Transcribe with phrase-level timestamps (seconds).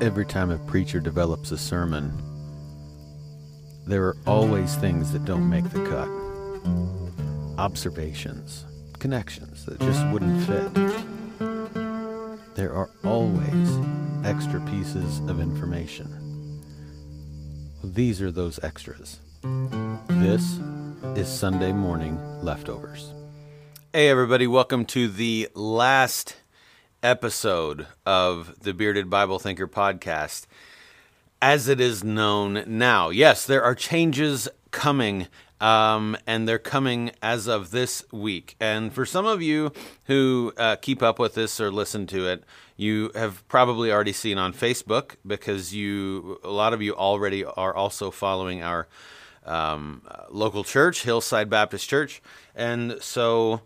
[0.00, 2.12] every time a preacher develops a sermon,
[3.86, 6.08] there are always things that don't make the cut.
[7.58, 8.64] Observations,
[9.00, 10.72] connections that just wouldn't fit.
[12.54, 13.78] There are always
[14.24, 16.62] extra pieces of information.
[17.82, 19.18] These are those extras.
[20.08, 20.60] This
[21.16, 23.12] is Sunday Morning Leftovers.
[23.92, 26.36] Hey, everybody, welcome to the last
[27.02, 30.46] episode of the Bearded Bible Thinker podcast
[31.40, 33.10] as it is known now.
[33.10, 35.28] Yes, there are changes coming,
[35.60, 38.56] um, and they're coming as of this week.
[38.58, 39.72] And for some of you
[40.04, 42.44] who uh, keep up with this or listen to it,
[42.76, 47.74] you have probably already seen on Facebook because you, a lot of you already are
[47.74, 48.88] also following our
[49.44, 52.20] um, local church, Hillside Baptist Church,
[52.54, 53.62] and so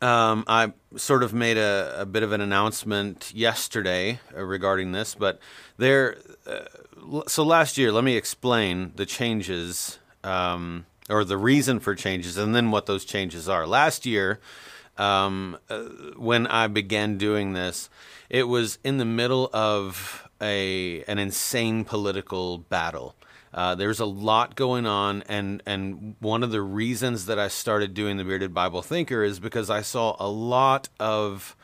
[0.00, 5.14] um, I sort of made a, a, bit of an announcement yesterday uh, regarding this,
[5.14, 5.40] but
[5.76, 6.16] there.
[6.46, 12.36] Uh, so last year, let me explain the changes um, or the reason for changes,
[12.36, 13.66] and then what those changes are.
[13.66, 14.40] Last year,
[14.96, 15.82] um, uh,
[16.16, 17.90] when I began doing this,
[18.30, 23.14] it was in the middle of a an insane political battle.
[23.54, 27.94] Uh, there's a lot going on, and and one of the reasons that I started
[27.94, 31.54] doing the Bearded Bible Thinker is because I saw a lot of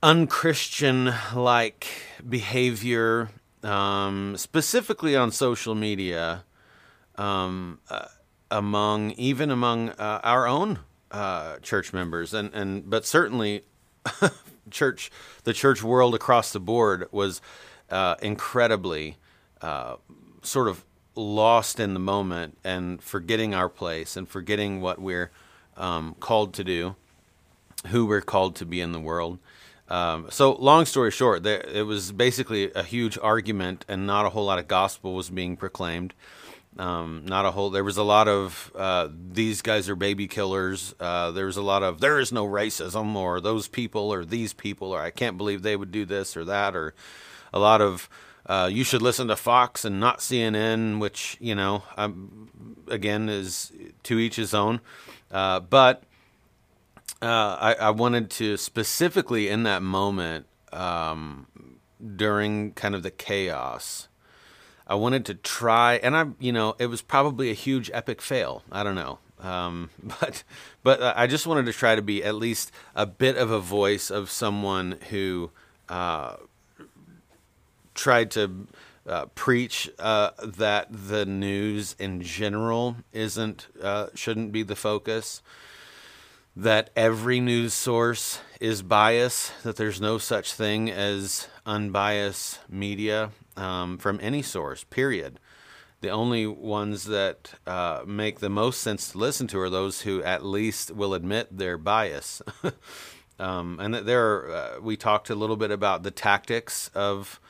[0.00, 1.88] unchristian like
[2.26, 3.30] behavior,
[3.64, 6.44] um, specifically on social media,
[7.16, 8.06] um, uh,
[8.48, 10.78] among even among uh, our own
[11.10, 13.64] uh, church members, and and but certainly
[14.70, 15.10] church
[15.42, 17.40] the church world across the board was
[17.90, 19.16] uh, incredibly
[19.60, 19.96] uh,
[20.42, 25.30] sort of lost in the moment and forgetting our place and forgetting what we're
[25.76, 26.96] um, called to do,
[27.88, 29.38] who we're called to be in the world.
[29.88, 34.30] Um, so, long story short, there, it was basically a huge argument, and not a
[34.30, 36.14] whole lot of gospel was being proclaimed.
[36.78, 37.70] Um, not a whole.
[37.70, 40.94] There was a lot of uh, these guys are baby killers.
[41.00, 44.52] Uh, there was a lot of there is no racism, or those people, or these
[44.52, 46.94] people, or I can't believe they would do this or that, or
[47.52, 48.10] a lot of
[48.48, 52.48] uh, you should listen to Fox and not CNN, which you know, um,
[52.88, 53.72] again, is
[54.04, 54.80] to each his own.
[55.30, 56.02] Uh, but
[57.20, 61.46] uh, I, I, wanted to specifically in that moment um,
[62.16, 64.08] during kind of the chaos.
[64.86, 68.62] I wanted to try, and I, you know, it was probably a huge epic fail.
[68.72, 70.42] I don't know, um, but
[70.82, 74.10] but I just wanted to try to be at least a bit of a voice
[74.10, 75.50] of someone who
[75.90, 76.36] uh,
[77.98, 78.66] tried to
[79.06, 85.42] uh, preach uh, that the news in general isn't uh, shouldn't be the focus.
[86.54, 89.52] That every news source is biased.
[89.62, 94.84] That there's no such thing as unbiased media um, from any source.
[94.84, 95.38] Period.
[96.00, 100.22] The only ones that uh, make the most sense to listen to are those who
[100.22, 102.40] at least will admit their bias.
[103.40, 107.40] um, and that there, are, uh, we talked a little bit about the tactics of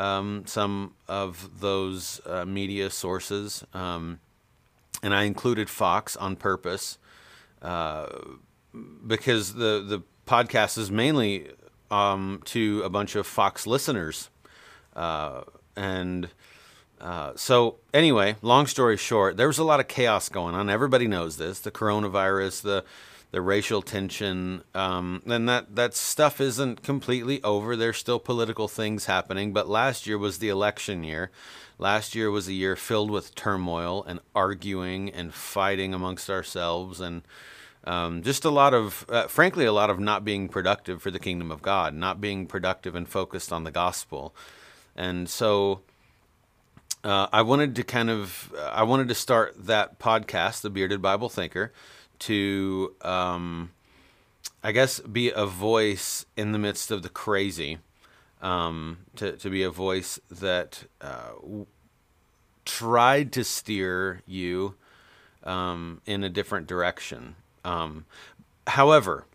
[0.00, 4.18] um, some of those uh, media sources, um,
[5.02, 6.98] and I included Fox on purpose
[7.60, 8.06] uh,
[9.06, 11.48] because the the podcast is mainly
[11.90, 14.30] um, to a bunch of Fox listeners,
[14.96, 15.42] uh,
[15.76, 16.28] and.
[17.00, 20.68] Uh, so anyway, long story short, there was a lot of chaos going on.
[20.68, 22.84] Everybody knows this: the coronavirus, the
[23.32, 27.76] the racial tension, um, and that that stuff isn't completely over.
[27.76, 31.30] There's still political things happening, but last year was the election year.
[31.78, 37.22] Last year was a year filled with turmoil and arguing and fighting amongst ourselves, and
[37.84, 41.20] um, just a lot of, uh, frankly, a lot of not being productive for the
[41.20, 44.34] kingdom of God, not being productive and focused on the gospel,
[44.96, 45.80] and so.
[47.02, 51.00] Uh, I wanted to kind of, uh, I wanted to start that podcast, the Bearded
[51.00, 51.72] Bible Thinker,
[52.20, 53.70] to, um,
[54.62, 57.78] I guess, be a voice in the midst of the crazy,
[58.40, 61.66] um, to, to be a voice that uh, w-
[62.64, 64.74] tried to steer you
[65.44, 67.36] um, in a different direction.
[67.64, 68.06] Um,
[68.66, 69.26] however,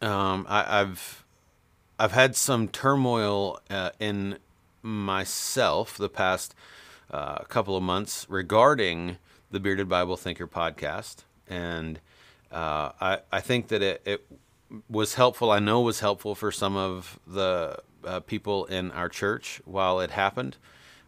[0.00, 1.24] um, I, have
[1.98, 4.38] I've had some turmoil uh, in
[4.82, 6.54] myself the past
[7.10, 9.18] uh, couple of months regarding
[9.50, 12.00] the Bearded Bible Thinker podcast and
[12.50, 14.26] uh, I I think that it, it
[14.88, 15.50] was helpful.
[15.50, 20.10] I know was helpful for some of the uh, people in our church while it
[20.10, 20.56] happened,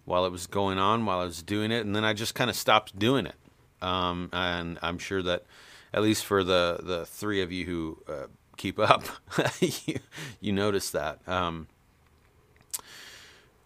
[0.05, 2.51] while it was going on, while I was doing it, and then I just kind
[2.51, 3.37] of stopped doing it.
[3.83, 5.45] Um, and I'm sure that
[5.93, 8.27] at least for the the three of you who uh,
[8.57, 9.05] keep up,
[9.61, 9.99] you,
[10.41, 11.27] you notice that.
[11.29, 11.69] Um,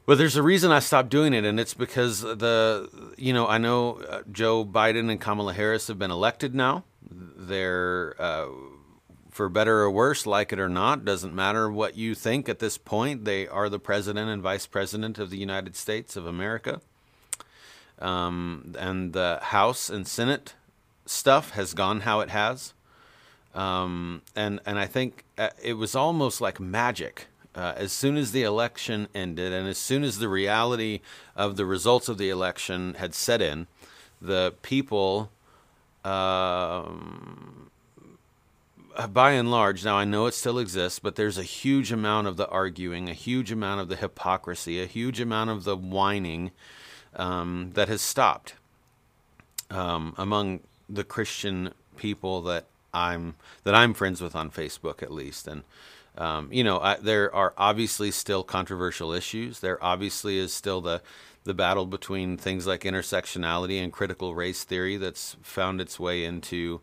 [0.08, 3.58] Well, there's a reason I stopped doing it, and it's because the you know I
[3.58, 6.84] know uh, Joe Biden and Kamala Harris have been elected now.
[7.10, 8.46] They're uh,
[9.28, 12.78] for better or worse, like it or not, doesn't matter what you think at this
[12.78, 13.26] point.
[13.26, 16.81] They are the president and vice president of the United States of America.
[17.99, 20.54] Um, and the House and Senate
[21.04, 22.72] stuff has gone how it has.
[23.54, 27.26] Um, and and I think uh, it was almost like magic
[27.58, 31.00] uh, as soon as the election ended and as soon as the reality
[31.34, 33.66] of the results of the election had set in,
[34.22, 35.32] the people,
[36.05, 37.69] um,
[39.12, 42.37] by and large, now I know it still exists, but there's a huge amount of
[42.37, 46.52] the arguing, a huge amount of the hypocrisy, a huge amount of the whining
[47.16, 48.54] um, that has stopped
[49.69, 53.34] um, among the Christian people that I'm
[53.64, 55.64] that I'm friends with on Facebook, at least, and
[56.18, 59.60] um, you know, I, there are obviously still controversial issues.
[59.60, 61.00] There obviously is still the
[61.44, 66.80] the battle between things like intersectionality and critical race theory that's found its way into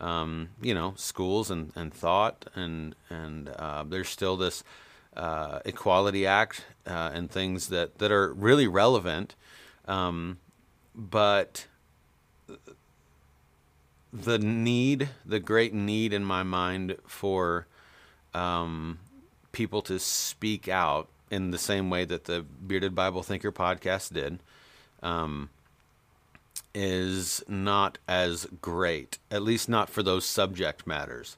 [0.00, 4.62] um, you know schools and, and thought and and uh, there's still this
[5.16, 9.34] uh, Equality Act uh, and things that that are really relevant,
[9.88, 10.38] um,
[10.94, 11.66] but
[14.12, 17.66] the need, the great need in my mind for
[18.34, 18.98] um,
[19.52, 24.40] people to speak out in the same way that the Bearded Bible Thinker podcast did
[25.02, 25.50] um,
[26.74, 31.36] is not as great, at least not for those subject matters.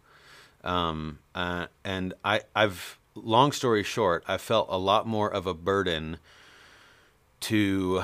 [0.65, 5.55] Um, uh, and I, I've, long story short, I felt a lot more of a
[5.55, 6.19] burden
[7.41, 8.03] to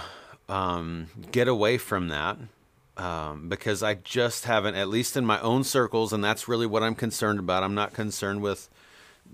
[0.49, 2.37] um, get away from that
[2.97, 6.83] um, because I just haven't, at least in my own circles, and that's really what
[6.83, 7.63] I'm concerned about.
[7.63, 8.69] I'm not concerned with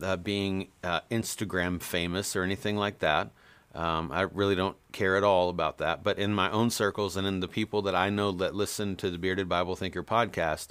[0.03, 3.31] uh, being uh, Instagram famous or anything like that.
[3.75, 6.03] Um, I really don't care at all about that.
[6.03, 9.11] But in my own circles and in the people that I know that listen to
[9.11, 10.69] the Bearded Bible Thinker podcast,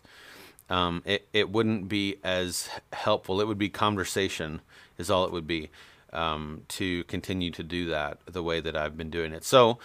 [0.70, 3.40] um, it, it wouldn't be as helpful.
[3.40, 4.62] It would be conversation,
[4.98, 5.70] is all it would be,
[6.12, 9.46] um, to continue to do that the way that I've been doing it.
[9.46, 9.78] So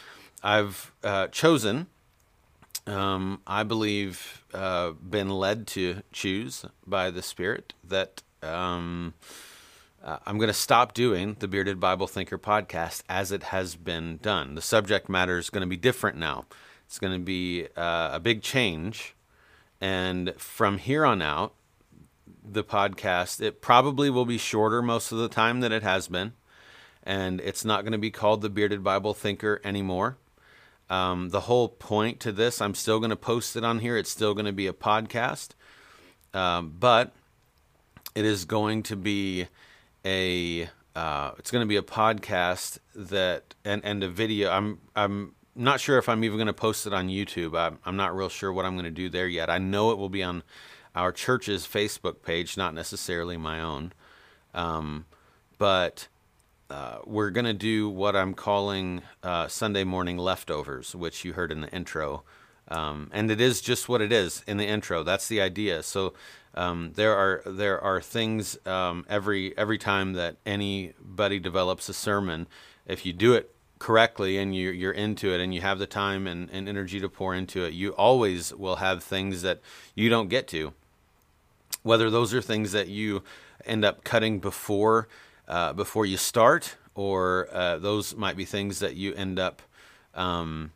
[0.42, 1.86] I've uh, chosen,
[2.86, 9.14] um, I believe, uh, been led to choose by the Spirit that um,
[10.04, 14.18] uh, I'm going to stop doing the Bearded Bible Thinker podcast as it has been
[14.18, 14.54] done.
[14.54, 16.46] The subject matter is going to be different now.
[16.86, 19.14] It's going to be uh, a big change.
[19.80, 21.54] And from here on out,
[22.44, 26.32] the podcast, it probably will be shorter most of the time than it has been.
[27.04, 30.18] And it's not going to be called the Bearded Bible Thinker anymore.
[30.90, 33.96] Um, the whole point to this, I'm still going to post it on here.
[33.96, 35.50] It's still going to be a podcast.
[36.34, 37.12] Um, but
[38.14, 39.46] it is going to be
[40.04, 44.50] a uh, it's going to be a podcast that and and a video.
[44.50, 47.58] I'm I'm not sure if I'm even going to post it on YouTube.
[47.58, 49.50] I'm, I'm not real sure what I'm going to do there yet.
[49.50, 50.42] I know it will be on
[50.94, 53.92] our church's Facebook page, not necessarily my own.
[54.54, 55.06] Um,
[55.58, 56.08] but
[56.70, 61.52] uh, we're going to do what I'm calling uh, Sunday morning leftovers, which you heard
[61.52, 62.24] in the intro.
[62.68, 65.02] Um, and it is just what it is in the intro.
[65.02, 65.82] That's the idea.
[65.82, 66.14] So
[66.54, 72.46] um, there are there are things um, every every time that anybody develops a sermon,
[72.86, 76.28] if you do it correctly and you, you're into it and you have the time
[76.28, 79.60] and, and energy to pour into it, you always will have things that
[79.96, 80.72] you don't get to.
[81.82, 83.24] Whether those are things that you
[83.64, 85.08] end up cutting before
[85.48, 89.62] uh, before you start, or uh, those might be things that you end up
[90.14, 90.70] um,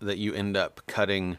[0.00, 1.38] that you end up cutting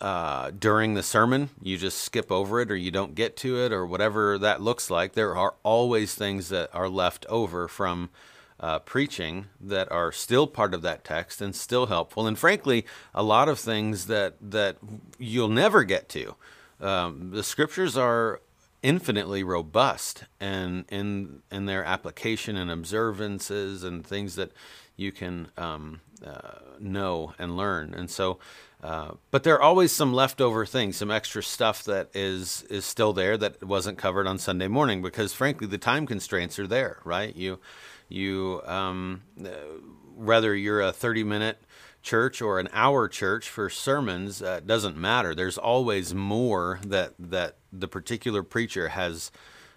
[0.00, 3.72] uh, during the sermon, you just skip over it or you don't get to it
[3.72, 5.12] or whatever that looks like.
[5.12, 8.10] There are always things that are left over from
[8.60, 12.26] uh, preaching that are still part of that text and still helpful.
[12.26, 14.76] And frankly, a lot of things that, that
[15.18, 16.36] you'll never get to.
[16.80, 18.40] Um, the scriptures are
[18.82, 24.50] infinitely robust and in in their application and observances and things that
[24.96, 27.94] you can um, uh, know and learn.
[27.94, 28.38] And so
[28.82, 33.12] uh, but there are always some leftover things, some extra stuff that is is still
[33.12, 36.98] there that wasn't covered on Sunday morning because, frankly, the time constraints are there.
[37.04, 37.34] Right?
[37.36, 37.60] You
[38.08, 39.50] you um, uh,
[40.16, 41.58] whether you're a 30 minute
[42.02, 45.32] church or an hour church for sermons uh, doesn't matter.
[45.32, 49.30] There's always more that that the particular preacher has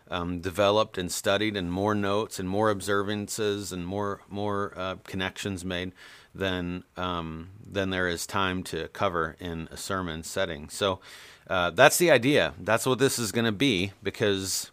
[0.10, 5.66] um, developed and studied, and more notes and more observances and more more uh, connections
[5.66, 5.92] made
[6.34, 10.70] than um, than there is time to cover in a sermon setting.
[10.70, 11.00] So
[11.50, 12.54] uh, that's the idea.
[12.60, 14.72] That's what this is going to be because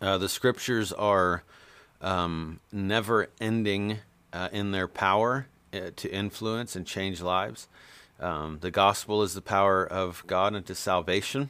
[0.00, 1.42] uh, the scriptures are
[2.00, 3.98] um, never ending
[4.32, 7.68] uh, in their power uh, to influence and change lives.
[8.20, 11.48] Um, the gospel is the power of God unto salvation.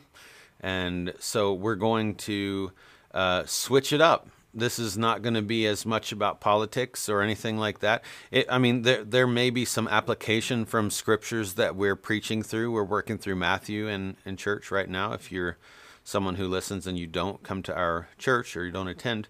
[0.63, 2.73] And so we're going to
[3.13, 4.29] uh, switch it up.
[4.55, 8.05] This is not going to be as much about politics or anything like that.
[8.31, 12.71] It, I mean, there there may be some application from scriptures that we're preaching through.
[12.71, 15.15] We're working through Matthew in, in church right now.
[15.15, 15.57] If you're
[16.05, 19.29] someone who listens and you don't come to our church or you don't attend,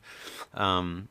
[0.54, 1.08] um,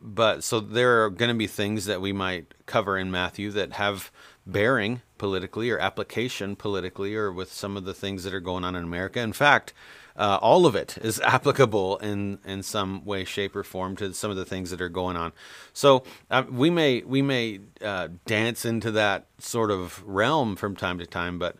[0.00, 3.74] but so there are going to be things that we might cover in Matthew that
[3.74, 4.10] have
[4.46, 8.76] bearing politically or application politically or with some of the things that are going on
[8.76, 9.20] in America.
[9.20, 9.72] In fact,
[10.16, 14.30] uh, all of it is applicable in in some way, shape, or form to some
[14.30, 15.32] of the things that are going on.
[15.72, 20.98] So uh, we may we may uh, dance into that sort of realm from time
[20.98, 21.56] to time, but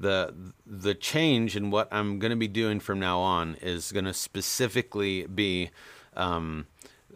[0.00, 0.34] the
[0.66, 4.14] the change in what I'm going to be doing from now on is going to
[4.14, 5.70] specifically be
[6.16, 6.66] um,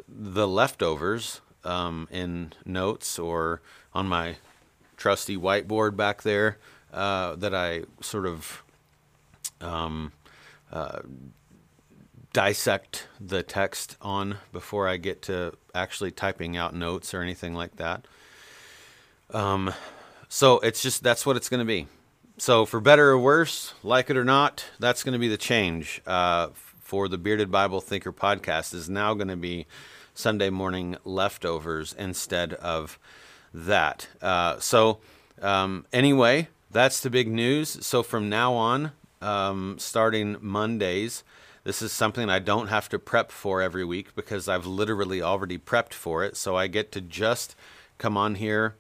[0.07, 3.63] the leftovers um, in notes or
[3.95, 4.37] on my
[4.99, 6.59] trusty whiteboard back there
[6.93, 8.63] uh, that I sort of
[9.63, 10.13] um,
[10.71, 11.01] uh,
[12.35, 17.77] dissect the text on before I get to actually typing out notes or anything like
[17.77, 18.07] that.
[19.31, 19.73] Um,
[20.29, 21.87] so it's just that's what it's going to be.
[22.37, 26.03] So for better or worse, like it or not, that's going to be the change
[26.05, 26.49] uh,
[26.81, 28.75] for the Bearded Bible Thinker podcast.
[28.75, 29.67] Is now going to be
[30.15, 32.99] Sunday morning leftovers instead of
[33.53, 34.09] that.
[34.21, 34.99] Uh, so,
[35.43, 37.87] um, anyway, that's the big news.
[37.87, 38.91] So, from now on,
[39.23, 41.23] um, starting Mondays,
[41.63, 45.57] this is something I don't have to prep for every week because I've literally already
[45.57, 46.37] prepped for it.
[46.37, 47.55] So, I get to just
[47.97, 48.75] come on here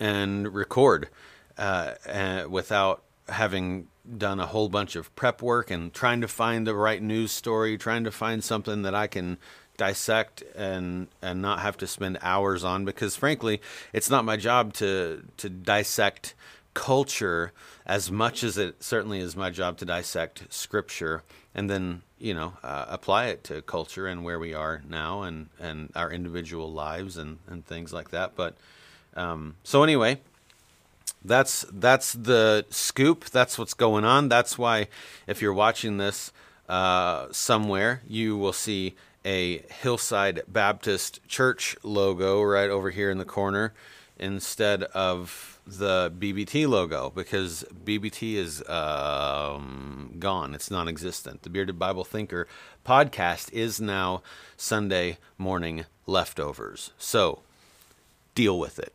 [0.00, 1.10] and record
[1.58, 6.74] uh, without having done a whole bunch of prep work and trying to find the
[6.74, 9.38] right news story, trying to find something that I can
[9.76, 13.60] dissect and and not have to spend hours on because frankly
[13.92, 16.34] it's not my job to to dissect
[16.74, 17.52] culture
[17.86, 21.22] as much as it certainly is my job to dissect scripture
[21.54, 25.48] and then you know uh, apply it to culture and where we are now and
[25.60, 28.34] and our individual lives and and things like that.
[28.36, 28.56] But
[29.14, 30.20] um, so anyway
[31.24, 34.86] that's that's the scoop that's what's going on that's why
[35.26, 36.32] if you're watching this
[36.68, 43.24] uh, somewhere you will see a Hillside Baptist Church logo right over here in the
[43.24, 43.74] corner
[44.18, 50.54] instead of the BBT logo because BBT is um, gone.
[50.54, 51.42] It's non existent.
[51.42, 52.48] The Bearded Bible Thinker
[52.86, 54.22] podcast is now
[54.56, 56.92] Sunday morning leftovers.
[56.98, 57.42] So
[58.34, 58.94] deal with it.